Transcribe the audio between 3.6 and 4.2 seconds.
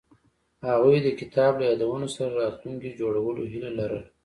لرله.